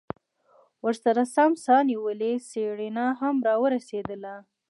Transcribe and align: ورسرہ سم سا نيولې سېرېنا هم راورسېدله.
ورسرہ 0.83 1.25
سم 1.35 1.51
سا 1.63 1.75
نيولې 1.89 2.33
سېرېنا 2.49 3.05
هم 3.19 3.35
راورسېدله. 3.47 4.35